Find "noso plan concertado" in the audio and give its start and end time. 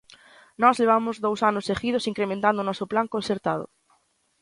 2.69-3.65